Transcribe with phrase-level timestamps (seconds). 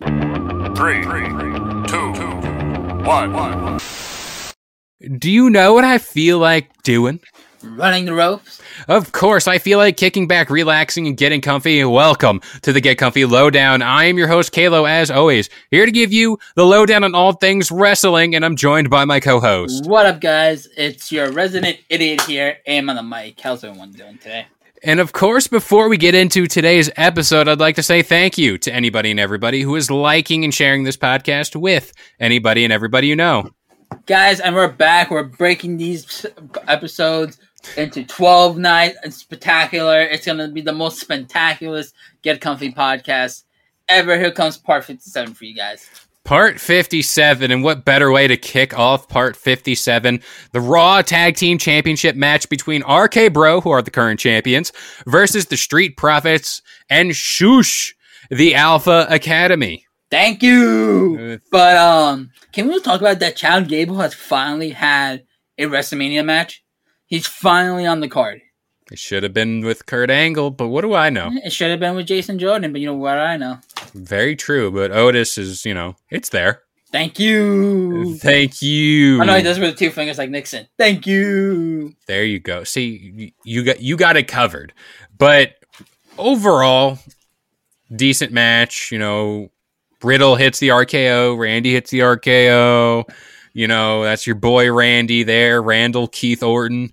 [0.00, 2.12] Three, two,
[3.04, 3.78] one.
[5.18, 7.20] Do you know what I feel like doing?
[7.62, 8.60] Running the ropes.
[8.88, 11.84] Of course, I feel like kicking back, relaxing, and getting comfy.
[11.84, 13.82] Welcome to the Get Comfy Lowdown.
[13.82, 17.32] I am your host, Kalo, as always, here to give you the lowdown on all
[17.32, 19.86] things wrestling, and I'm joined by my co host.
[19.86, 20.68] What up, guys?
[20.76, 23.40] It's your resident idiot here, Aim on the mic.
[23.40, 24.46] How's everyone doing today?
[24.86, 28.58] And of course, before we get into today's episode, I'd like to say thank you
[28.58, 33.06] to anybody and everybody who is liking and sharing this podcast with anybody and everybody
[33.06, 33.48] you know.
[34.04, 35.10] Guys, and we're back.
[35.10, 36.26] We're breaking these
[36.68, 37.38] episodes
[37.78, 40.02] into 12 nights and spectacular.
[40.02, 41.82] It's going to be the most spectacular
[42.20, 43.44] Get Comfy podcast
[43.88, 44.18] ever.
[44.18, 45.88] Here comes part 57 for you guys.
[46.24, 50.22] Part 57, and what better way to kick off part 57?
[50.52, 54.72] The Raw Tag Team Championship match between RK Bro, who are the current champions,
[55.06, 57.94] versus the Street Profits and Shush,
[58.30, 59.84] the Alpha Academy.
[60.10, 61.40] Thank you.
[61.50, 63.36] But um, can we talk about that?
[63.36, 65.26] Chad Gable has finally had
[65.58, 66.64] a WrestleMania match.
[67.04, 68.40] He's finally on the card.
[68.90, 71.30] It should have been with Kurt Angle, but what do I know?
[71.44, 73.58] It should have been with Jason Jordan, but you know what I know.
[73.94, 76.62] Very true, but Otis is, you know, it's there.
[76.92, 78.16] Thank you.
[78.18, 79.20] Thank you.
[79.20, 80.68] I know he does with two fingers like Nixon.
[80.78, 81.92] Thank you.
[82.06, 82.62] There you go.
[82.62, 84.72] See, you got you got it covered.
[85.18, 85.54] But
[86.18, 87.00] overall,
[87.94, 88.92] decent match.
[88.92, 89.50] You know,
[90.04, 93.04] Riddle hits the RKO, Randy hits the RKO.
[93.54, 96.92] You know, that's your boy Randy there, Randall Keith Orton.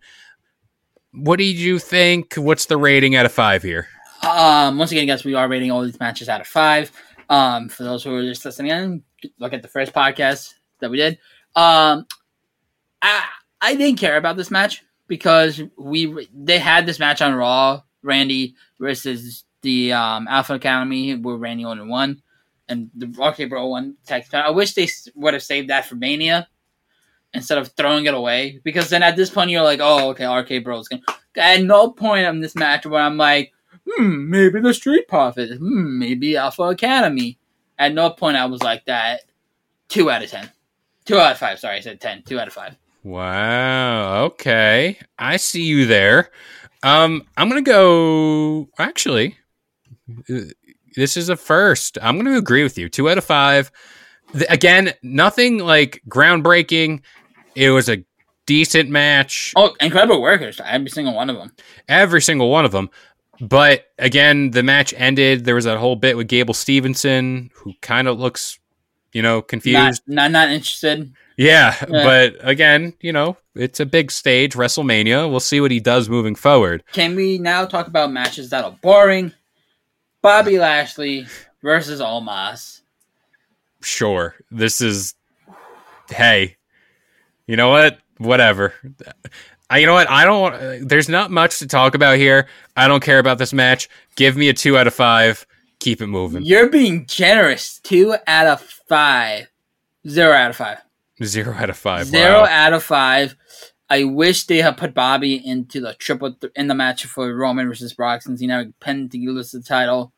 [1.13, 2.35] What did you think?
[2.35, 3.88] What's the rating out of five here?
[4.23, 6.91] Um, once again, guys, we are rating all these matches out of five.
[7.29, 9.03] Um, for those who are just listening in,
[9.39, 11.13] look at the first podcast that we did.
[11.55, 12.05] Um,
[13.01, 13.25] I
[13.59, 18.55] I didn't care about this match because we they had this match on Raw, Randy
[18.79, 22.22] versus the um, Alpha Academy, where Randy only won,
[22.69, 23.97] and the RK Bro won.
[24.33, 26.47] I wish they would have saved that for Mania
[27.33, 30.63] instead of throwing it away because then at this point you're like, oh, okay, RK
[30.63, 31.01] Bro's gonna.
[31.35, 33.53] At no point in this match where I'm like,
[33.87, 37.37] hmm, maybe the Street Profits, hmm, maybe Alpha Academy.
[37.79, 39.21] At no point I was like that.
[39.87, 40.49] Two out of ten.
[41.05, 41.59] Two out of five.
[41.59, 42.23] Sorry, I said ten.
[42.23, 42.75] Two out of five.
[43.03, 44.23] Wow.
[44.25, 46.29] Okay, I see you there.
[46.83, 48.69] Um, I'm gonna go.
[48.77, 49.37] Actually,
[50.95, 51.97] this is a first.
[52.01, 52.89] I'm gonna agree with you.
[52.89, 53.71] Two out of five.
[54.49, 57.01] Again, nothing like groundbreaking.
[57.56, 58.03] It was a
[58.45, 59.53] decent match.
[59.56, 60.59] Oh, incredible workers!
[60.63, 61.51] Every single one of them.
[61.88, 62.89] Every single one of them.
[63.39, 65.45] But again, the match ended.
[65.45, 68.59] There was that whole bit with Gable Stevenson, who kind of looks,
[69.13, 70.03] you know, confused.
[70.06, 71.11] Not, not, not interested.
[71.38, 75.28] Yeah, but again, you know, it's a big stage, WrestleMania.
[75.28, 76.84] We'll see what he does moving forward.
[76.91, 79.34] Can we now talk about matches that are boring?
[80.22, 81.25] Bobby Lashley
[81.63, 82.81] versus Omos.
[83.81, 84.35] Sure.
[84.51, 85.16] This is
[86.09, 86.57] hey.
[87.51, 88.00] You know what?
[88.17, 88.73] Whatever.
[89.69, 90.09] I, you know what?
[90.09, 90.88] I don't.
[90.88, 92.47] There's not much to talk about here.
[92.78, 93.89] I don't care about this match.
[94.16, 95.45] Give me a two out of five.
[95.79, 96.44] Keep it moving.
[96.44, 97.79] You're being generous.
[97.79, 99.49] Two out of five.
[100.08, 100.78] Zero out of five.
[101.22, 102.05] Zero out of five.
[102.05, 102.47] Zero wow.
[102.49, 103.35] out of five.
[103.90, 107.67] I wish they had put Bobby into the triple th- in the match for Roman
[107.67, 110.14] versus Brock since he never pinned to lose the title.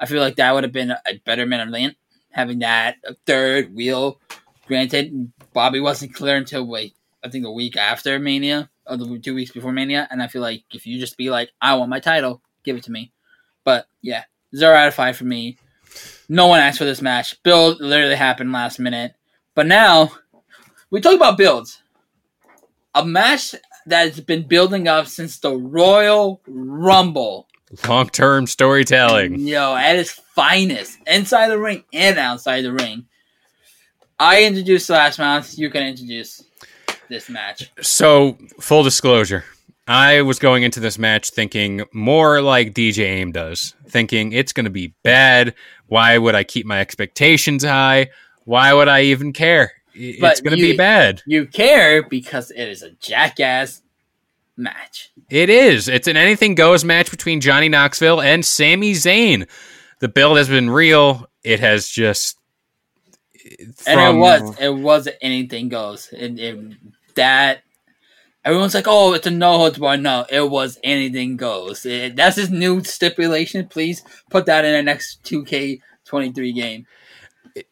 [0.00, 1.98] I feel like that would have been a, better main event
[2.30, 2.96] having that
[3.26, 4.20] third wheel.
[4.68, 6.92] Granted, Bobby wasn't clear until like
[7.24, 10.42] I think a week after Mania, or the two weeks before Mania, and I feel
[10.42, 13.10] like if you just be like, "I want my title, give it to me,"
[13.64, 14.24] but yeah,
[14.54, 15.56] zero out of five for me.
[16.28, 17.42] No one asked for this match.
[17.42, 19.14] Build literally happened last minute,
[19.54, 20.12] but now
[20.90, 21.82] we talk about builds.
[22.94, 23.54] A match
[23.86, 27.48] that has been building up since the Royal Rumble.
[27.86, 29.40] Long term storytelling.
[29.40, 33.06] Yo, at its finest, inside the ring and outside the ring.
[34.18, 35.58] I introduced last month.
[35.58, 36.44] You can introduce
[37.08, 37.70] this match.
[37.80, 39.44] So, full disclosure,
[39.86, 44.64] I was going into this match thinking more like DJ Aim does, thinking it's going
[44.64, 45.54] to be bad.
[45.86, 48.10] Why would I keep my expectations high?
[48.44, 49.72] Why would I even care?
[50.20, 51.22] But It's going to you- be bad.
[51.26, 53.82] You care because it is a jackass
[54.56, 55.10] match.
[55.30, 55.88] It is.
[55.88, 59.48] It's an anything goes match between Johnny Knoxville and Sami Zayn.
[60.00, 61.28] The build has been real.
[61.44, 62.37] It has just.
[63.86, 66.08] And it was it was anything goes.
[66.12, 66.74] It, it
[67.14, 67.62] that
[68.44, 70.00] everyone's like, oh, it's a no holds barred.
[70.00, 71.84] No, it was anything goes.
[71.86, 73.66] It- that's his new stipulation.
[73.68, 76.86] Please put that in the next two K twenty three game.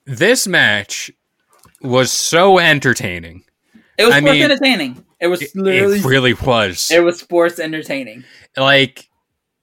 [0.04, 1.10] This match
[1.82, 3.44] was so entertaining.
[3.98, 5.04] It was I sports mean, entertaining.
[5.20, 6.90] It was literally it really was.
[6.90, 8.24] it was sports entertaining.
[8.56, 9.08] like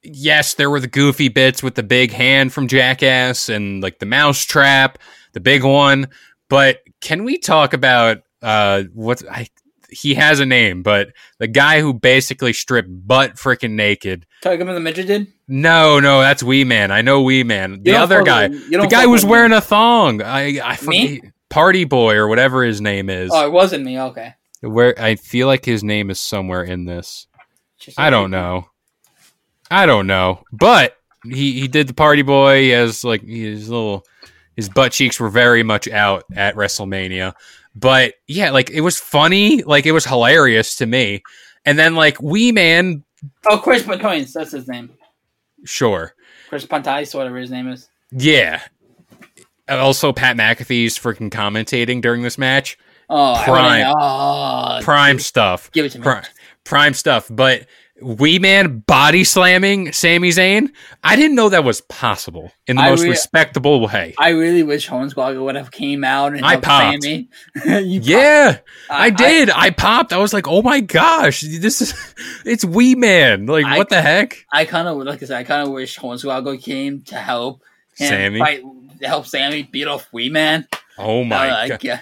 [0.06, 4.06] yes there were the goofy bits with the big hand from jackass and like the
[4.06, 4.98] mouse trap
[5.33, 6.07] the big one
[6.50, 9.47] but can we talk about uh what i
[9.89, 11.09] he has a name but
[11.39, 15.27] the guy who basically stripped butt freaking naked Talking about the midget did.
[15.47, 19.06] no no that's wee man i know wee man the other guy you the guy
[19.06, 21.18] was wearing a thong i i Me?
[21.18, 24.00] forget party boy or whatever his name is Oh, it wasn't me.
[24.00, 24.33] Okay.
[24.62, 27.27] where i feel like his name is somewhere in this
[27.79, 28.68] Just- I don't know.
[29.69, 30.44] I don't know.
[30.51, 32.62] But he, he did the party boy.
[32.62, 34.06] He has like his little
[34.55, 37.33] his butt cheeks were very much out at WrestleMania.
[37.75, 41.23] But yeah, like it was funny, like it was hilarious to me.
[41.65, 43.03] And then like Wee Man,
[43.50, 44.33] Oh, Chris Pontius.
[44.33, 44.89] That's his name.
[45.63, 46.13] sure.
[46.50, 47.88] Chris Pontius, whatever his name is.
[48.11, 48.61] Yeah.
[49.69, 52.77] Also Pat McAfee's freaking commentating during this match.
[53.09, 53.94] Oh, Prime.
[53.97, 55.71] oh, Prime stuff.
[55.71, 56.03] Give it to me.
[56.03, 56.23] Prime,
[56.63, 57.27] prime stuff.
[57.31, 57.67] But
[58.01, 60.72] Wee Man body slamming Sami Zayn,
[61.04, 64.16] I didn't know that was possible in the I most re- respectable way.
[64.18, 67.04] I really wish Hornswoggle would have came out and I helped popped.
[67.04, 67.30] Sammy.
[67.66, 68.63] Yeah, popped.
[68.90, 69.50] I did.
[69.51, 70.12] I, popped.
[70.12, 71.94] I was like, "Oh my gosh, this is
[72.45, 74.44] it's Wee Man!" Like, I- what the heck?
[74.51, 75.38] I, kind of like I said.
[75.38, 77.62] I kind of wish Hornswoggle came to help
[77.94, 78.39] Sammy?
[78.39, 78.63] fight,
[79.04, 80.68] help Sammy beat off Wee Man.
[80.98, 82.01] Oh my Uh, god!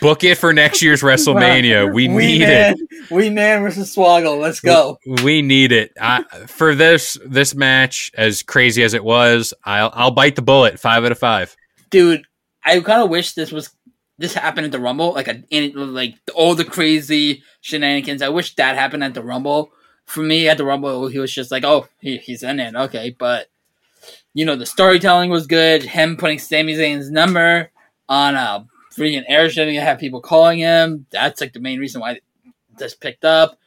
[0.00, 1.92] Book it for next year's WrestleMania.
[1.92, 3.10] We Wee need Man, it.
[3.10, 4.40] We Man versus Swoggle.
[4.40, 4.98] Let's go.
[5.22, 5.92] We need it.
[6.00, 10.78] I, for this this match, as crazy as it was, I'll I'll bite the bullet.
[10.80, 11.54] Five out of five.
[11.90, 12.22] dude.
[12.62, 13.70] I kind of wish this was
[14.18, 18.20] this happened at the Rumble, like a in, like all the crazy shenanigans.
[18.20, 19.70] I wish that happened at the Rumble.
[20.04, 23.16] For me, at the Rumble, he was just like, "Oh, he, he's in it, okay."
[23.18, 23.46] But
[24.34, 25.82] you know, the storytelling was good.
[25.82, 27.70] Him putting Sami Zayn's number
[28.10, 28.66] on a
[28.96, 31.06] freaking airship and have people calling him.
[31.10, 32.20] That's like the main reason why
[32.78, 33.58] this picked up.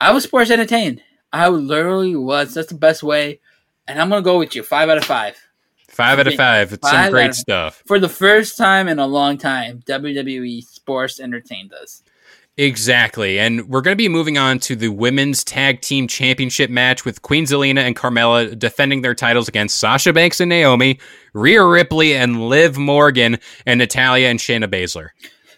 [0.00, 1.02] I was sports entertained.
[1.32, 2.54] I literally was.
[2.54, 3.40] That's the best way.
[3.88, 4.62] And I'm gonna go with you.
[4.62, 5.36] Five out of five.
[5.88, 6.72] Five out of five.
[6.72, 7.82] It's Five some great stuff.
[7.86, 12.01] For the first time in a long time, WWE Sports entertained us.
[12.58, 13.38] Exactly.
[13.38, 17.22] And we're going to be moving on to the women's tag team championship match with
[17.22, 20.98] Queen Zelina and Carmella defending their titles against Sasha Banks and Naomi,
[21.32, 25.08] Rhea Ripley and Liv Morgan, and Natalya and Shayna Baszler.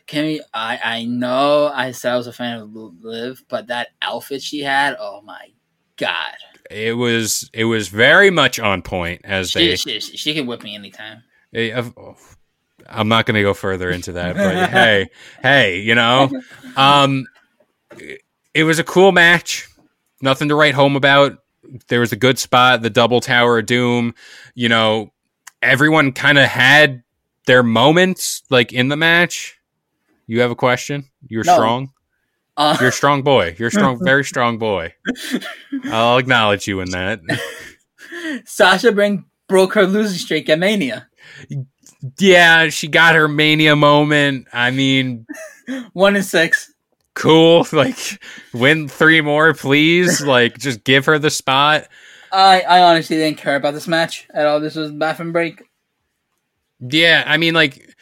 [0.07, 0.43] Can we?
[0.53, 4.61] I I know I said I was a fan of Liv, but that outfit she
[4.61, 5.49] had, oh my
[5.97, 6.35] god,
[6.71, 9.77] It was it was very much on point as she they.
[9.77, 11.23] she, she, she can whip me anytime.
[11.55, 12.17] Eh, of- oh,
[12.89, 15.09] I'm not going to go further into that, but hey,
[15.43, 16.31] hey, you know,
[16.77, 17.27] um,
[18.55, 19.69] it was a cool match.
[20.21, 21.39] Nothing to write home about.
[21.89, 24.15] There was a good spot, the double tower of doom.
[24.55, 25.13] You know,
[25.63, 27.03] everyone kind of had
[27.47, 29.59] their moments, like in the match.
[30.27, 31.07] You have a question?
[31.29, 31.55] You're No.
[31.55, 31.91] strong.
[32.57, 33.57] Uh, You're a strong boy.
[33.59, 34.95] You're a strong, very strong boy.
[35.87, 37.21] I'll acknowledge you in that.
[38.47, 41.09] Sasha Banks broke her losing streak at Mania.
[42.19, 44.47] Yeah, she got her mania moment.
[44.53, 45.27] I mean,
[45.93, 46.73] One and six.
[47.15, 47.67] cool.
[47.73, 47.97] Like,
[48.53, 50.21] win three more, please.
[50.27, 51.89] Like, just give her the spot.
[52.33, 54.61] I I honestly didn't care about this match at all.
[54.61, 55.63] This was bathroom break.
[56.81, 57.95] Yeah, I mean, like,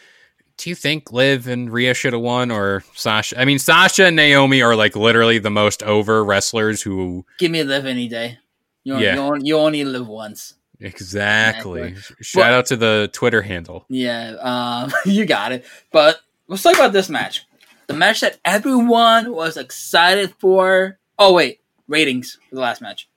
[0.57, 3.39] do you think Liv and Rhea should have won or Sasha?
[3.41, 7.25] I mean, Sasha and Naomi are like literally the most over wrestlers who.
[7.39, 8.39] Give me Liv any day.
[8.85, 9.15] You only, Yeah.
[9.15, 10.55] you, only, you only live once.
[10.85, 11.95] Exactly.
[12.21, 13.85] Shout out to the Twitter handle.
[13.89, 15.65] Yeah, um, you got it.
[15.91, 17.45] But let's talk about this match.
[17.87, 20.99] The match that everyone was excited for.
[21.19, 23.09] Oh wait, ratings for the last match.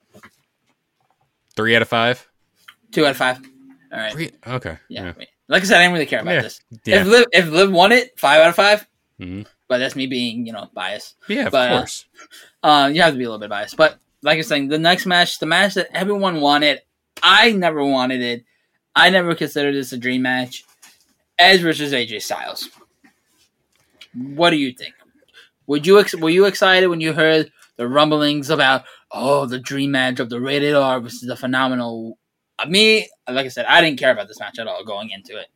[1.56, 2.28] Three out of five.
[2.92, 3.38] Two out of five.
[3.92, 4.12] All right.
[4.12, 4.30] Three.
[4.46, 4.76] Okay.
[4.88, 5.12] Yeah.
[5.18, 5.24] Yeah.
[5.48, 6.42] Like I said, I didn't really care about Yeah.
[6.42, 6.60] this.
[6.84, 7.00] Yeah.
[7.02, 8.86] If Liv if Liv won it, five out of 5
[9.20, 9.46] Mhm.
[9.68, 11.16] But that's me being, you know, biased.
[11.28, 11.46] Yeah.
[11.46, 12.04] Of but, uh, course.
[12.62, 13.76] Uh, you have to be a little bit biased.
[13.76, 16.82] But like I was saying, the next match, the match that everyone wanted,
[17.28, 18.44] I never wanted it.
[18.94, 20.64] I never considered this a dream match.
[21.36, 22.70] Edge versus AJ Styles.
[24.14, 24.94] What do you think?
[25.66, 29.90] Would you ex- were you excited when you heard the rumblings about oh the dream
[29.90, 32.16] match of the rated R versus the phenomenal?
[32.60, 35.36] Uh, me, like I said, I didn't care about this match at all going into
[35.36, 35.48] it.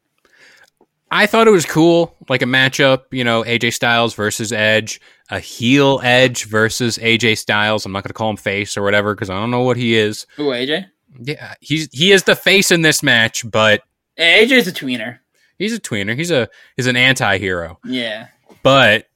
[1.12, 5.00] I thought it was cool, like a matchup, you know, AJ Styles versus Edge,
[5.30, 7.86] a heel Edge versus AJ Styles.
[7.86, 9.94] I'm not going to call him face or whatever because I don't know what he
[9.94, 10.26] is.
[10.36, 10.86] Who AJ?
[11.22, 13.82] Yeah, he's he is the face in this match, but
[14.18, 15.18] AJ's a tweener.
[15.58, 16.16] he's a tweener.
[16.16, 17.78] He's a he's an anti-hero.
[17.84, 18.28] Yeah,
[18.62, 19.06] But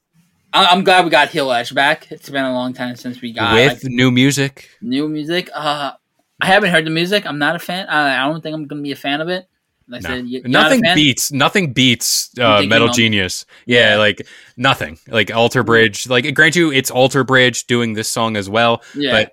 [0.52, 2.10] I- I'm glad we got Heel Edge back.
[2.12, 5.50] It's been a long time since we got with like, new music, new music.
[5.54, 5.92] Uh,
[6.40, 7.26] I haven't heard the music.
[7.26, 7.86] I'm not a fan.
[7.88, 9.48] I, I don't think I'm gonna be a fan of it.
[9.86, 10.08] Like no.
[10.08, 13.44] I said, you- you're not nothing beats nothing beats uh, Metalingus.
[13.66, 13.96] Yeah, Yeah.
[13.98, 14.98] like nothing.
[15.08, 16.06] Like Alter Bridge.
[16.08, 18.82] Like grant you, it's Alter Bridge doing this song as well.
[18.94, 19.32] Yeah, But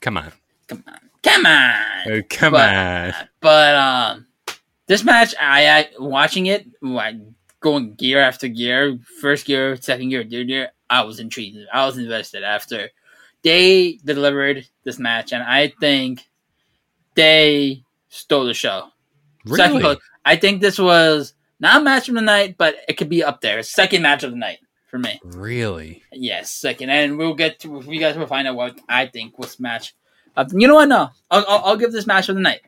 [0.00, 0.32] come on,
[0.68, 2.12] come on, come on.
[2.12, 3.12] Uh, come But- on.
[3.40, 4.26] But um,
[4.86, 7.16] this match, I, I watching it, like
[7.60, 10.70] going gear after gear, first gear, second gear, third gear.
[10.88, 11.58] I was intrigued.
[11.72, 12.90] I was invested after
[13.42, 16.26] they delivered this match, and I think
[17.14, 18.88] they stole the show.
[19.46, 19.82] Second Really?
[19.82, 19.98] place.
[20.24, 23.40] I think this was not a match of the night, but it could be up
[23.40, 23.62] there.
[23.62, 24.58] Second match of the night
[24.90, 25.20] for me.
[25.24, 26.02] Really?
[26.12, 29.60] Yes, second, and we'll get to you guys will find out what I think was
[29.60, 29.94] match.
[30.36, 30.88] Of, you know what?
[30.88, 32.60] No, I'll, I'll, I'll give this match of the night.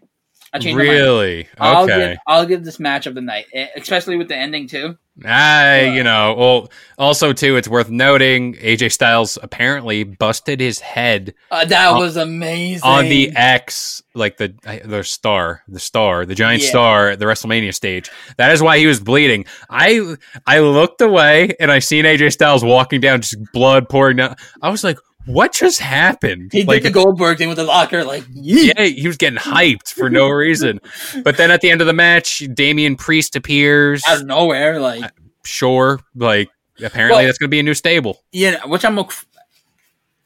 [0.53, 0.97] I changed my mind.
[0.99, 1.49] Really?
[1.59, 2.11] I'll Okay.
[2.11, 4.97] give I'll give this match of the night, eh, especially with the ending too.
[5.25, 10.79] I, Uh, you know, well, also too, it's worth noting AJ Styles apparently busted his
[10.79, 14.55] head Uh, that On- was amazing on the X, like the
[14.85, 16.69] the star, the star, the giant Yeah.
[16.69, 18.11] star at the WrestleMania stage.
[18.37, 19.47] That is why he was bleeding.
[19.69, 20.15] I
[20.47, 24.37] I looked away and I seen AJ Styles walking down, just blood pouring down.
[24.63, 26.51] I was like, what just happened?
[26.53, 28.73] He like, did the Goldberg thing with the locker, like yeet.
[28.77, 30.81] yeah, he was getting hyped for no reason.
[31.25, 34.03] But then at the end of the match, Damian Priest appears.
[34.09, 35.05] out of nowhere, like
[35.45, 36.49] Sure, like
[36.83, 38.23] apparently Well- that's going to be a new stable.
[38.33, 38.65] yeah.
[38.67, 39.15] Which I'm ok-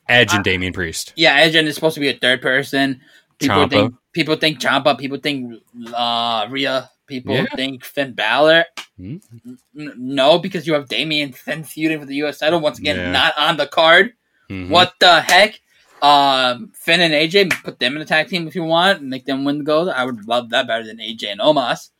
[0.08, 1.12] Edge Uh, and Damian Priest.
[1.16, 1.34] yeah.
[1.36, 3.00] Edge is supposed to be a third person.
[3.38, 4.98] People think people think Ciampa.
[4.98, 5.54] People think
[5.94, 6.90] uh, Rhea.
[7.06, 7.46] People Yeah.
[7.56, 8.64] think Finn Balor.
[8.96, 9.16] Hmm.
[9.78, 12.38] N- no, because you have Damian Finn feuding for the U.S.
[12.38, 13.10] title once again, Yeah.
[13.12, 14.12] not on the card.
[14.50, 14.68] Mhm.
[14.68, 15.60] What the heck?
[16.02, 19.26] Um, Finn and AJ, put them in a tag team if you want, and make
[19.26, 19.88] them win the gold.
[19.88, 21.90] I would love that better than AJ and Omos.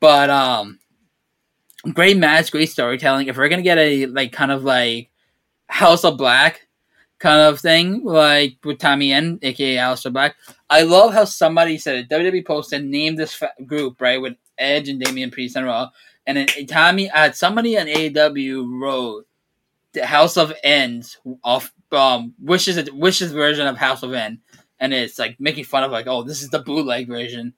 [0.00, 0.80] But um,
[1.92, 3.28] great match, great storytelling.
[3.28, 5.10] If we're gonna get a like kind of like
[5.68, 6.66] House of Black
[7.18, 10.34] kind of thing, like with Tommy End, aka Aleister Black,
[10.68, 12.08] I love how somebody said it.
[12.08, 15.90] WWE posted named this fa- group right with Edge and Damian Priest and Raw,
[16.26, 19.26] and then Tommy uh, somebody on AEW wrote
[19.92, 24.40] the House of Ends off um wishes wishes version of House of N,
[24.80, 27.54] and it's like making fun of like oh this is the bootleg version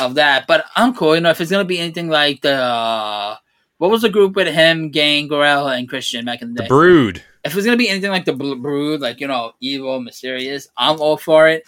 [0.00, 0.46] of that.
[0.46, 3.36] But I'm cool, you know, if it's gonna be anything like the uh,
[3.78, 6.68] what was the group with him, Gang, Gorilla, and Christian back in the The day?
[6.68, 7.22] Brood.
[7.44, 11.16] if it's gonna be anything like the Brood, like you know, evil, mysterious, I'm all
[11.16, 11.64] for it.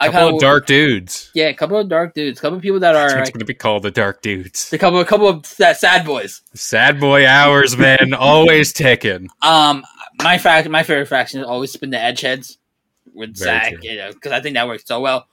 [0.00, 1.30] I couple kinda- of dark dudes.
[1.34, 3.44] yeah, a couple of dark dudes, a couple of people that are it's going to
[3.44, 4.72] be called, the dark dudes.
[4.72, 6.42] a couple, a couple of sad, sad boys.
[6.54, 9.28] Sad boy hours, man, always ticking.
[9.42, 9.84] Um,
[10.22, 12.56] my fact, my favorite faction has always been the Edgeheads
[13.14, 13.78] with Very Zach, true.
[13.82, 15.26] you know, because I think that works so well.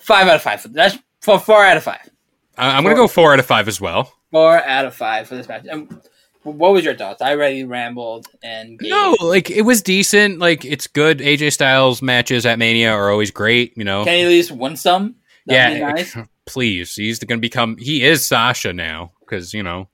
[0.00, 0.66] Five out of five.
[0.72, 2.08] That's for four out of five.
[2.56, 4.12] I- I'm going to go four out of five as well.
[4.30, 5.66] Four out of five for this match.
[5.68, 6.00] Um,
[6.44, 7.20] what was your thoughts?
[7.22, 10.38] I already rambled and gave- No, like it was decent.
[10.38, 11.18] Like it's good.
[11.18, 13.76] AJ Styles matches at Mania are always great.
[13.76, 15.16] You know, Can you at least win some?
[15.46, 15.88] That'd yeah.
[15.90, 16.16] nice.
[16.46, 17.76] Please, he's going to become.
[17.78, 19.88] He is Sasha now because you know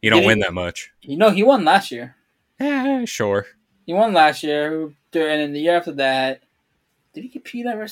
[0.00, 0.90] you don't Did he- win that much.
[1.02, 2.16] You know, he won last year.
[2.60, 3.46] Yeah, sure.
[3.86, 6.42] He won last year, and then the year after that,
[7.14, 7.86] did he compete ever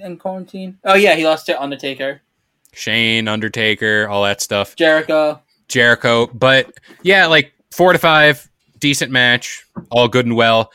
[0.00, 0.78] in quarantine?
[0.84, 2.20] Oh yeah, he lost to Undertaker,
[2.72, 4.76] Shane, Undertaker, all that stuff.
[4.76, 5.40] Jericho.
[5.68, 6.28] Jericho.
[6.28, 6.72] But
[7.02, 8.48] yeah, like four to five,
[8.78, 10.70] decent match, all good and well.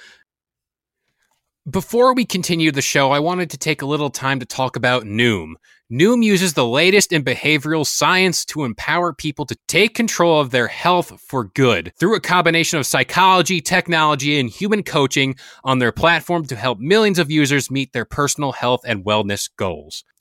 [1.70, 5.04] Before we continue the show, I wanted to take a little time to talk about
[5.04, 5.54] Noom.
[5.92, 10.68] Noom uses the latest in behavioral science to empower people to take control of their
[10.68, 16.46] health for good through a combination of psychology, technology, and human coaching on their platform
[16.46, 20.04] to help millions of users meet their personal health and wellness goals.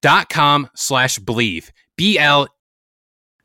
[0.00, 1.72] dot com slash believe.
[1.96, 2.48] B l.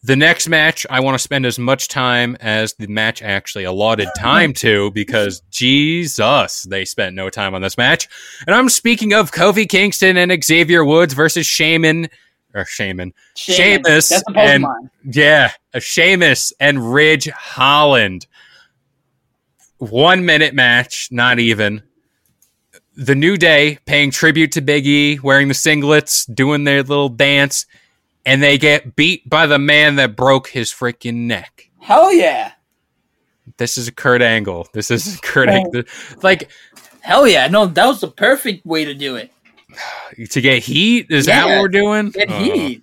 [0.04, 4.08] The next match i want to spend as much time as the match actually allotted
[4.18, 8.08] time to because jesus they spent no time on this match.
[8.46, 12.08] And i'm speaking of kofi kingston and xavier woods versus shaman
[12.54, 13.84] or shaman Shaman.
[13.84, 14.66] Sheamus and
[15.04, 18.28] yeah a Sheamus and ridge holland.
[19.80, 21.82] One minute match not even
[22.96, 27.66] the New Day paying tribute to Big E, wearing the singlets, doing their little dance,
[28.26, 31.70] and they get beat by the man that broke his freaking neck.
[31.80, 32.54] Hell yeah.
[33.58, 34.68] This is a Kurt Angle.
[34.74, 35.50] This is Kurt.
[35.50, 35.84] Angle.
[36.24, 36.50] Like
[37.06, 37.48] Hell yeah.
[37.48, 39.32] No, that was the perfect way to do it.
[40.32, 41.08] to get heat.
[41.12, 42.10] Is that what we're doing?
[42.10, 42.82] Get Oh, heat.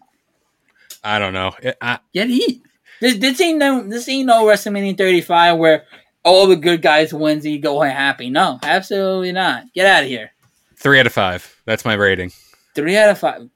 [1.02, 1.50] I don't know.
[1.80, 2.62] I, Get heat.
[3.00, 5.84] This, this ain't no this ain't no WrestleMania 35 where
[6.24, 8.30] all the good guys wins and you go home happy.
[8.30, 9.64] No, absolutely not.
[9.74, 10.30] Get out of here.
[10.76, 11.56] three out of five.
[11.64, 12.32] That's my rating.
[12.74, 13.48] Three out of five.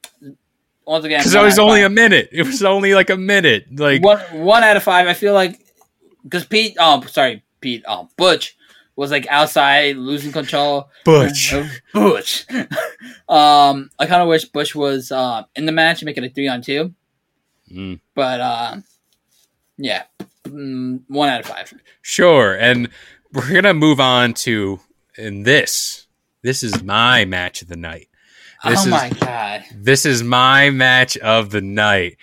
[0.86, 1.90] Once again, Because it was only five.
[1.90, 2.28] a minute.
[2.32, 3.66] It was only like a minute.
[3.76, 5.06] Like one one out of five.
[5.08, 5.58] I feel like
[6.22, 8.56] because Pete, oh sorry, Pete, oh Butch
[8.94, 10.88] was like outside losing control.
[11.04, 11.52] Butch.
[11.52, 12.46] of Butch.
[13.28, 16.30] um, I kind of wish Bush was uh, in the match and make it a
[16.30, 16.94] three on two.
[17.70, 17.98] Mm.
[18.14, 18.76] But uh,
[19.78, 20.04] yeah,
[20.46, 21.72] mm, one out of five.
[22.02, 22.54] Sure.
[22.54, 22.88] And
[23.32, 24.80] we're gonna move on to
[25.16, 26.06] in this.
[26.42, 28.08] This is my match of the night.
[28.64, 29.64] This oh is my god!
[29.74, 32.16] this is my match of the night.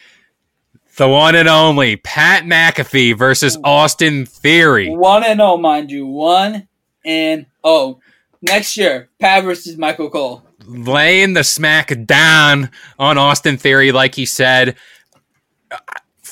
[0.97, 4.89] The one and only Pat McAfee versus Austin Theory.
[4.89, 6.67] One and oh, mind you, one
[7.03, 7.99] and oh.
[8.41, 10.43] Next year, Pat versus Michael Cole.
[10.65, 12.69] Laying the smack down
[12.99, 14.75] on Austin Theory, like he said.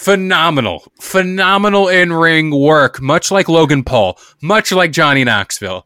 [0.02, 5.86] Phenomenal, phenomenal in ring work, much like Logan Paul, much like Johnny Knoxville.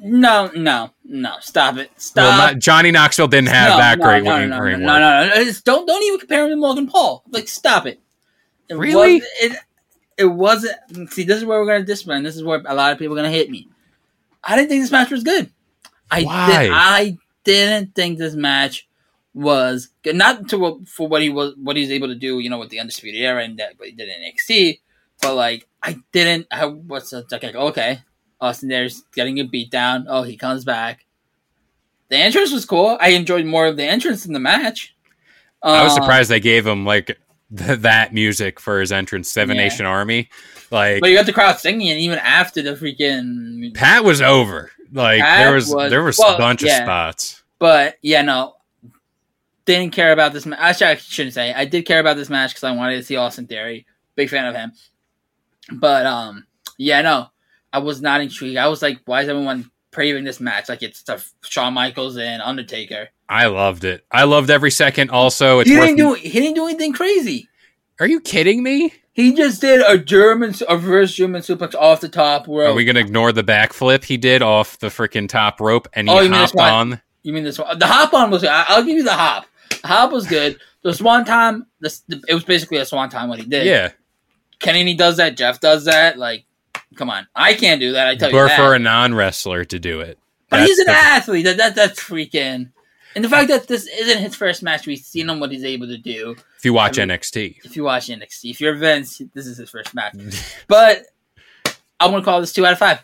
[0.00, 1.34] No, no, no!
[1.40, 1.90] Stop it!
[1.96, 2.22] Stop!
[2.22, 4.86] Well, not, Johnny Knoxville didn't have No, that no, great no, ring, no, ring no,
[4.86, 5.00] work.
[5.00, 5.52] no, no, no.
[5.64, 7.24] Don't don't even compare him to Logan Paul.
[7.30, 7.98] Like, stop it.
[8.68, 9.14] It Really?
[9.14, 9.58] wasn't- it,
[10.18, 11.10] it wasn't.
[11.12, 12.22] See, this is where we're gonna discipline.
[12.22, 13.66] This is where a lot of people are gonna hit me.
[14.44, 15.50] I didn't think this match was good.
[16.08, 16.62] I Why?
[16.62, 18.85] Did, I didn't think this match
[19.36, 19.90] was.
[20.04, 22.40] Not to what, for what he was, what he was able to do.
[22.40, 24.80] You know, with the undisputed era and that what he did in NXT.
[25.20, 26.46] But like, I didn't.
[26.50, 27.44] I, what's the, like?
[27.44, 28.00] Okay,
[28.40, 30.06] Austin there's getting a beat down.
[30.08, 31.04] Oh, he comes back.
[32.08, 32.96] The entrance was cool.
[33.00, 34.94] I enjoyed more of the entrance in the match.
[35.62, 37.06] I was Um, surprised they gave him like
[37.56, 39.64] th- that music for his entrance, Seven Yeah.
[39.64, 40.28] Nation Army.
[40.70, 43.74] Like But you got the crowd singing, and even after the freaking.
[43.74, 44.70] Pat was over.
[44.92, 46.78] Like Pat there was, was- there was well, a bunch yeah.
[46.78, 47.42] of spots.
[47.58, 48.55] But yeah, no,
[49.66, 50.58] didn't care about this match.
[50.60, 51.52] Actually, I shouldn't say.
[51.52, 53.84] I did care about this match because I wanted to see Austin Theory.
[54.14, 54.72] Big fan of him.
[55.72, 56.46] But um,
[56.78, 57.26] yeah, no,
[57.72, 58.56] I was not intrigued.
[58.56, 62.40] I was like, why is everyone praising this match like it's the Shawn Michaels and
[62.40, 63.08] Undertaker?
[63.28, 64.04] I loved it.
[64.10, 65.10] I loved every second.
[65.10, 67.48] Also, it's He didn't do he didn't do anything crazy.
[67.98, 68.92] Are you kidding me?
[69.12, 72.70] He just did a German, a reverse German suplex off the top rope.
[72.70, 76.14] Are we gonna ignore the backflip he did off the freaking top rope and he
[76.14, 77.00] Oh, you mean this hopped on?
[77.22, 77.76] You mean this one?
[77.78, 78.44] The hop on was.
[78.44, 79.46] I'll give you the hop.
[79.84, 80.58] Hop was good.
[80.82, 81.66] The Swanton.
[81.80, 83.28] This it was basically a Swanton.
[83.28, 83.66] What he did.
[83.66, 83.90] Yeah,
[84.58, 85.36] Kennedy does that.
[85.36, 86.18] Jeff does that.
[86.18, 86.44] Like,
[86.96, 88.08] come on, I can't do that.
[88.08, 88.56] I tell you but that.
[88.58, 90.18] for a non wrestler to do it.
[90.48, 91.44] but That's he's an the- athlete.
[91.44, 92.70] That, that that's freaking.
[93.14, 95.86] And the fact that this isn't his first match, we've seen him what he's able
[95.86, 96.36] to do.
[96.58, 99.56] If you watch I mean- NXT, If you watch NXT, if you're Vince, this is
[99.56, 100.14] his first match.
[100.68, 101.04] But
[101.98, 103.02] I'm gonna call this two out of five.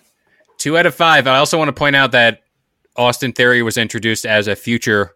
[0.59, 1.27] two out of five.
[1.27, 2.43] I also want to point out that
[2.95, 5.15] Austin Theory was introduced as a future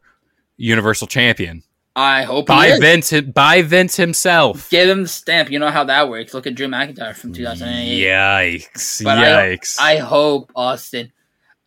[0.57, 1.63] Universal Champion
[1.97, 2.79] I hope by.
[2.79, 4.69] Vince by Vince himself.
[4.69, 5.51] Give him the stamp.
[5.51, 6.35] You know how that works.
[6.35, 8.05] Look at Drew McIntyre from 2008.
[8.05, 9.03] Yikes!
[9.03, 9.81] But I- Yikes!
[9.81, 11.11] I hope Austin.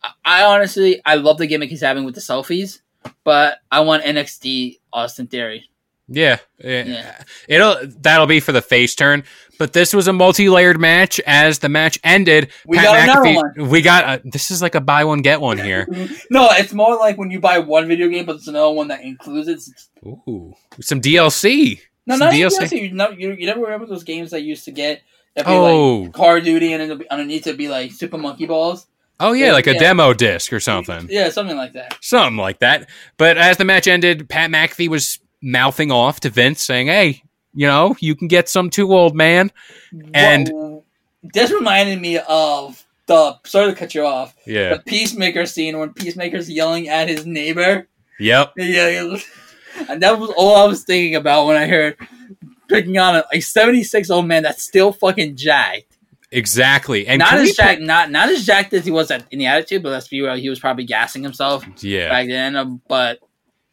[0.02, 2.80] I, I honestly, I love the gimmick he's having with the selfies,
[3.24, 5.68] but I want NXT Austin Theory.
[6.12, 6.82] Yeah, yeah.
[6.84, 7.22] Yeah.
[7.48, 9.22] It'll that'll be for the face turn.
[9.58, 11.20] But this was a multi-layered match.
[11.26, 13.68] As the match ended, We got another one.
[13.68, 15.86] We got a, this is like a buy one get one here.
[16.30, 19.02] No, it's more like when you buy one video game, but it's another one that
[19.02, 19.60] includes it.
[20.06, 21.80] Ooh, some DLC.
[22.06, 22.58] No, Some not DLC.
[22.58, 22.80] DLC.
[22.80, 25.02] You, know, you, you never remember those games that you used to get?
[25.36, 26.10] That'd be Oh.
[26.16, 28.86] like of Duty, and then underneath it'd be like Super Monkey Balls.
[29.22, 29.78] Oh yeah, like a Yeah.
[29.80, 31.06] demo disc or something.
[31.10, 31.96] Yeah, something like that.
[32.00, 32.88] Something like that.
[33.18, 37.22] But as the match ended, Pat McAfee was mouthing off to Vince, saying, "Hey,
[37.54, 39.50] you know, you can get some too old man."
[40.14, 40.84] And- Whoa.
[41.22, 44.34] this reminded me of the sorry to cut you off.
[44.46, 44.74] Yeah.
[44.76, 47.88] The Peacemaker scene when Peacemaker's yelling at his neighbor.
[48.18, 48.54] Yep.
[48.56, 49.16] Yeah,
[49.88, 51.96] and that was all I was thinking about when I heard
[52.68, 55.96] picking on a, 76 old man that's still fucking jacked.
[56.32, 57.06] Exactly.
[57.06, 59.82] And not as jacked, not not as jacked as he was at, in the attitude,
[59.82, 62.08] but let's be real, he was probably gassing himself yeah.
[62.08, 62.56] back then.
[62.56, 63.18] um, But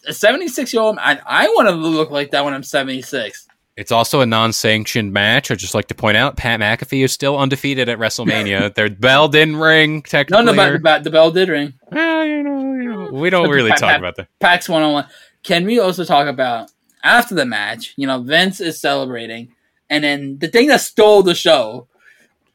[0.07, 3.47] a 76 year old, I, I want to look like that when I'm 76.
[3.75, 5.51] It's also a non-sanctioned match.
[5.51, 8.73] I'd just like to point out Pat McAfee is still undefeated at WrestleMania.
[8.75, 10.45] Their bell didn't ring No, technically.
[10.55, 11.73] no, or- but, the bell did ring.
[11.91, 14.27] Well, you know, you know, we don't But really Pat- talk Pat- about that.
[14.39, 15.05] PAX 101.
[15.43, 16.71] Can we also talk about
[17.03, 17.93] after the match?
[17.97, 19.49] You know, Vince is celebrating,
[19.91, 21.87] and then the thing that stole the show,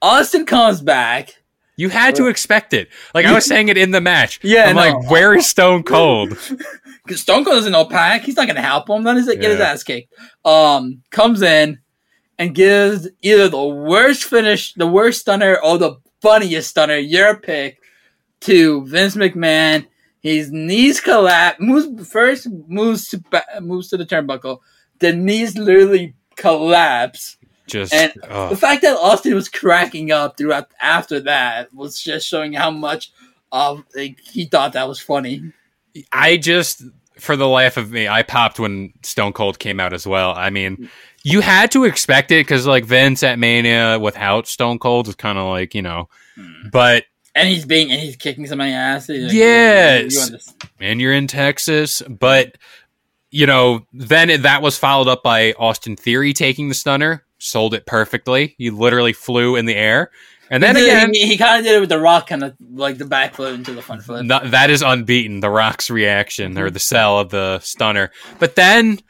[0.02, 1.36] Austin comes back.
[1.76, 2.88] You had to expect it.
[3.14, 4.40] Like I was saying it in the match.
[4.42, 4.82] Yeah, I'm no.
[4.82, 6.36] like, where is Stone Cold?
[7.04, 8.22] Because Stone Cold doesn't know Pac.
[8.22, 9.02] He's not going to help him.
[9.02, 10.12] Let his get his ass kicked.
[10.44, 11.80] Um, comes in
[12.38, 16.96] and gives either the worst finish, the worst stunner, or the funniest stunner.
[16.96, 17.78] Your pick
[18.42, 19.86] to Vince McMahon.
[20.20, 21.58] His knees collapse.
[21.60, 22.48] Moves first.
[22.68, 23.22] Moves to
[23.60, 24.58] moves to the turnbuckle.
[25.00, 27.36] The knees literally collapse.
[27.66, 28.12] Just And
[28.50, 33.12] The fact that Austin was cracking up throughout after that was just showing how much
[33.50, 35.52] of like, he thought that was funny.
[36.12, 36.82] I just
[37.18, 40.32] for the life of me, I popped when Stone Cold came out as well.
[40.34, 40.88] I mean,
[41.22, 45.38] you had to expect it because like Vince at Mania without Stone Cold is kind
[45.38, 46.68] of like you know, Hmm.
[46.72, 49.08] but And he's being and he's kicking somebody's ass.
[49.08, 50.30] Like, Yes.
[50.30, 52.56] you and you're in Texas, but
[53.30, 57.72] you know, then it, that was followed up by Austin Theory taking the stunner, sold
[57.74, 58.54] it perfectly.
[58.58, 60.10] He literally flew in the air,
[60.52, 62.44] and then he, did- again, he, he kind of did it with the rock, kind
[62.44, 64.26] of like the backflip into the front flip.
[64.26, 65.40] That is unbeaten.
[65.40, 66.74] The Rock's reaction or mm-hmm.
[66.74, 68.12] the sell of the stunner.
[68.38, 69.00] But then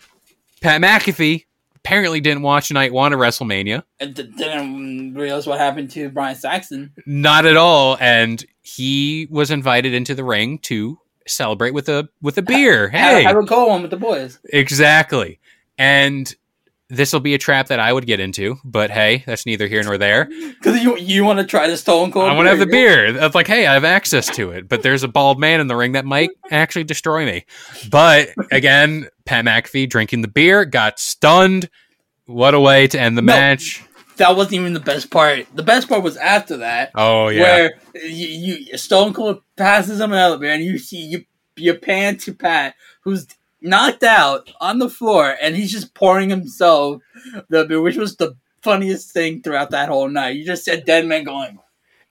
[0.61, 3.83] Pat McAfee apparently didn't watch night one of WrestleMania.
[3.99, 6.93] And d- didn't realize what happened to Byron Saxton.
[7.07, 7.97] Not at all.
[8.01, 12.89] And he was invited into the ring to celebrate with a with a beer.
[12.89, 14.39] Have, Hey, have a cold one with the boys.
[14.45, 15.41] exactly.
[15.77, 16.33] And
[16.93, 19.83] this will be a trap that I would get into, but hey, that's neither here
[19.83, 20.29] nor there.
[20.63, 22.29] Because you you want to try the Stone Cold.
[22.29, 23.07] I want to have the beer.
[23.07, 25.75] It's like, hey, I have access to it, but there's a bald man in the
[25.75, 27.45] ring that might actually destroy me.
[27.91, 31.69] But again, Pat McAfee drinking the beer got stunned.
[32.27, 33.33] What a way to end the No.
[33.33, 33.83] match!
[34.19, 35.47] That wasn't even the best part.
[35.53, 36.93] The best part was after that.
[36.95, 41.25] Oh yeah, where you, you Stone Cold passes him an elevator, and you see you
[41.57, 43.27] you pan to Pat, who's
[43.63, 47.03] knocked out on the floor, and he's just pouring himself
[47.49, 50.37] the beer, which was the funniest thing throughout that whole night.
[50.37, 51.59] You just said dead man going.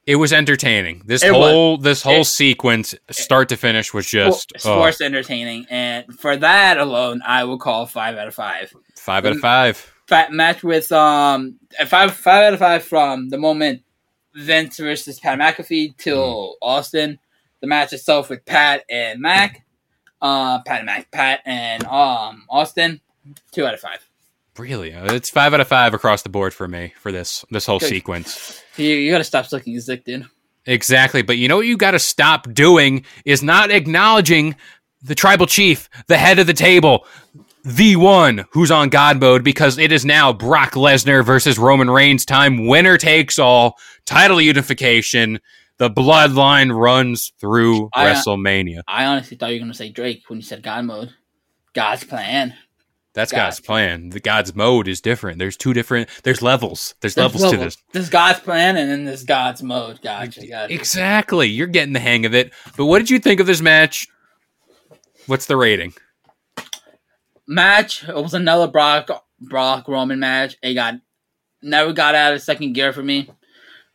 [0.07, 1.03] it was entertaining.
[1.05, 5.01] This It whole this whole It- sequence, start to finish, was just Well, oh, sports
[5.01, 8.73] entertaining, and for that alone, I will call five out of five.
[8.95, 9.93] five out of five.
[10.07, 13.83] Fat match with um a five five out of five from the moment
[14.33, 17.19] Vince versus Pat McAfee till Austin.
[17.61, 19.63] The match itself with Pat and Mac,
[20.21, 23.01] uh, Pat and Mac, Pat and um Austin,
[23.51, 24.07] two out of five.
[24.57, 27.79] Really, it's five out of five across the board for me for this this whole
[27.79, 27.89] Good.
[27.89, 28.61] sequence.
[28.77, 30.25] You, you gotta stop sucking his dick, dude.
[30.65, 31.21] Exactly.
[31.21, 34.55] But you know what you got to stop doing is not acknowledging
[35.01, 37.07] the tribal chief, the head of the table,
[37.63, 42.25] the one who's on God mode because it is now Brock Lesnar versus Roman Reigns
[42.25, 42.67] time.
[42.67, 43.77] Winner takes all.
[44.05, 45.39] Title unification.
[45.81, 48.83] The bloodline runs through I, uh, WrestleMania.
[48.87, 51.11] I honestly thought you were gonna say Drake when you said God mode.
[51.73, 52.53] God's plan.
[53.15, 53.65] That's God's gotcha.
[53.65, 54.09] plan.
[54.11, 55.39] The God's mode is different.
[55.39, 56.07] There's two different.
[56.21, 56.93] There's levels.
[57.01, 57.77] There's, There's levels to this.
[57.93, 60.03] There's God's plan and then there's God's mode.
[60.03, 60.71] Gotcha, gotcha.
[60.71, 61.47] Exactly.
[61.47, 62.53] You're getting the hang of it.
[62.77, 64.07] But what did you think of this match?
[65.25, 65.93] What's the rating?
[67.47, 68.07] match.
[68.07, 70.57] It was another Brock Brock Roman match.
[70.61, 71.01] It got
[71.63, 73.31] never got out of second gear for me.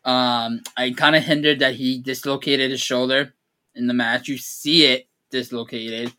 [0.06, 3.34] Um, I kind of hindered that he dislocated his shoulder
[3.74, 4.28] in the match.
[4.28, 6.12] You see it dislocated.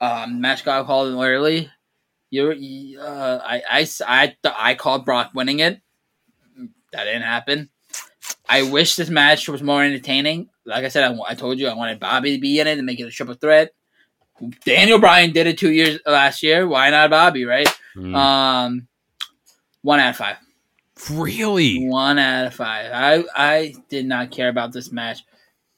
[0.00, 1.70] Um, match got called in early.
[2.30, 5.80] You, uh, I, I, I, I called Brock winning it.
[6.92, 7.68] That didn't happen.
[8.48, 10.48] I wish this match was more entertaining.
[10.64, 12.86] Like I said, I, I told you I wanted Bobby to be in it and
[12.86, 13.72] make it a triple threat.
[14.64, 16.66] Daniel Bryan did it two years last year.
[16.66, 17.68] Why not Bobby, right?
[17.94, 18.14] Mm.
[18.14, 18.88] Um,
[19.82, 20.36] one out of five.
[21.10, 21.86] Really?
[21.86, 22.90] One out of five.
[22.92, 25.20] I I did not care about this match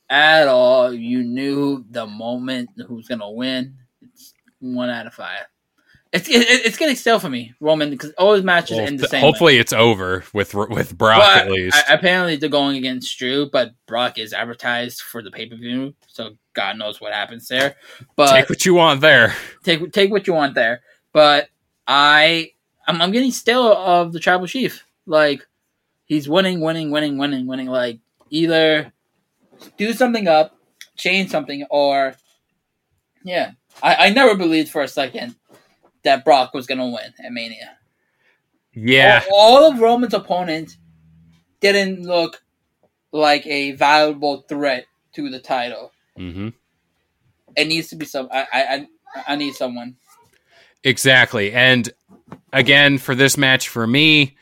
[0.09, 0.92] at all.
[0.92, 3.76] You knew the moment who's gonna win.
[4.02, 5.46] It's one out of five.
[6.11, 9.09] It's it, it's getting stale for me, Roman, because all his matches Well, end the
[9.09, 9.20] same.
[9.20, 11.76] hopefully it's over with with Brock Well, at least.
[11.76, 15.94] I- apparently they're going against Drew, but Brock is advertised for the pay per view,
[16.07, 17.76] so God knows what happens there.
[18.16, 19.35] But Take what you want there.
[19.64, 20.81] take take what you want there.
[21.12, 21.50] But
[21.87, 22.52] I
[22.87, 24.85] I'm, I'm getting stale of the tribal chief.
[25.09, 25.47] Like
[26.05, 27.66] he's winning, winning, winning, winning, winning.
[27.66, 27.99] Like
[28.31, 28.92] either
[29.79, 30.57] do something up,
[30.97, 32.14] change something, or
[33.25, 33.53] yeah.
[33.83, 35.37] I, I never believed for a second
[36.05, 37.79] that Brock was gonna win at Mania.
[38.75, 39.25] Yeah.
[39.33, 40.77] All, all of Roman's opponents
[41.61, 42.42] didn't look
[43.11, 45.92] like a valuable threat to the title.
[46.18, 46.49] Mm-hmm.
[47.57, 48.29] It needs to be some.
[48.31, 48.87] I I I,
[49.29, 49.97] I need someone.
[50.85, 51.53] Exactly.
[51.53, 51.90] And
[52.53, 54.37] again, for this match, for me,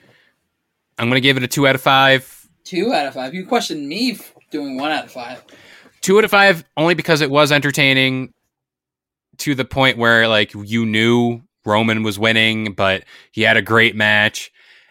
[0.98, 2.48] I'm going to give it a two out of five.
[2.64, 3.34] Two out of five.
[3.34, 4.18] You questioned me
[4.50, 5.44] doing one out of five.
[6.00, 8.32] Two out of five, only because it was entertaining
[9.38, 13.94] to the point where, like, you knew Roman was winning, but he had a great
[13.94, 14.50] match.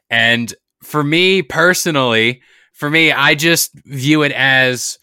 [0.10, 2.42] And for me personally,
[2.74, 5.00] for me, I just view it as,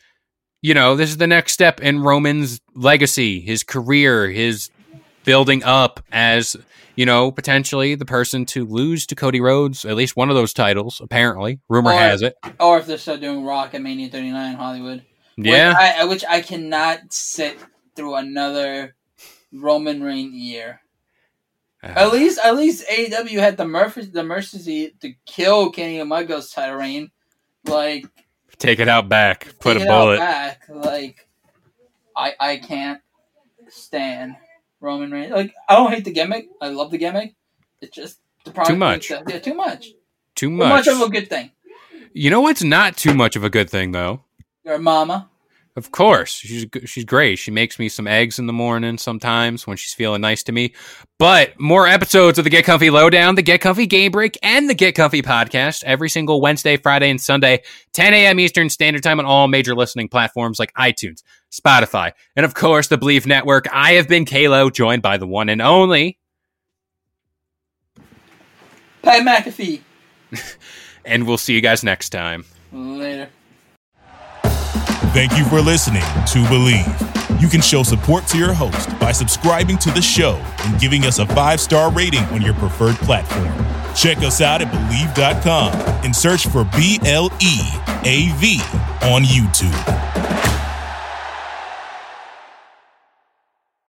[0.61, 4.71] you know, this is the next step in Roman's legacy, his career, his
[5.25, 6.57] building up as,
[6.97, 10.53] you know, potentially the person to lose to Cody Rhodes, at least one of those
[10.53, 11.61] titles, apparently.
[11.69, 12.35] Rumor Or- has it.
[12.61, 15.05] Or if they're still doing Rock at Mania 39 in Hollywood.
[15.37, 15.69] Yeah.
[15.69, 17.59] Which I, which I cannot sit
[17.97, 18.95] through another
[19.53, 20.81] Roman Reign year.
[21.83, 26.77] At least, at least AEW had the mercy, the mercy to kill Kenny Omega's title
[26.77, 27.11] reign.
[27.65, 28.07] Like,
[28.59, 29.47] Take it out back.
[29.59, 30.19] Put take a it out bullet.
[30.19, 30.63] back.
[30.69, 31.27] Like,
[32.17, 33.01] I I can't
[33.69, 34.37] stand
[34.83, 35.31] Roman Reigns.
[35.33, 36.49] Like, I don't hate the gimmick.
[36.61, 37.35] I love the gimmick.
[37.81, 38.79] It's just the product.
[38.79, 39.11] much.
[39.11, 39.87] needs to- Yeah, too much.
[40.35, 40.69] Too Too much.
[40.69, 41.51] much of a good thing.
[42.13, 44.23] you know what's not too much of a good thing though?
[44.65, 45.29] Your mama.
[45.75, 47.39] Of course, she's she's great.
[47.39, 50.75] She makes me some eggs in the morning sometimes when she's feeling nice to me.
[51.19, 54.75] But more episodes of the Get Comfy Lowdown, the Get Comfy Game Break, and the
[54.75, 57.63] Get Comfy podcast every single Wednesday, Friday, and Sunday,
[57.95, 58.39] 10 a.m.
[58.39, 62.99] Eastern Standard Time on all major listening platforms like iTunes, Spotify, and of course the
[62.99, 63.67] Bleav Network.
[63.73, 66.19] I have been Kalo, joined by the one and only,
[69.03, 69.83] Pat McAfee.
[71.05, 72.45] and we'll see you guys next time.
[72.73, 73.29] Later.
[75.13, 76.87] Thank you for listening to Believe.
[77.41, 81.19] You can show support to your host by subscribing to the show and giving us
[81.19, 83.53] a five star rating on your preferred platform.
[83.95, 85.73] Check us out at Bleav.com
[86.05, 87.59] and search for B L E
[88.05, 88.61] A V
[89.03, 90.12] on YouTube.